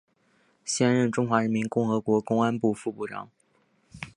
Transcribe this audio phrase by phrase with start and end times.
[0.65, 3.29] 现任中华人民共和国公安部副部长。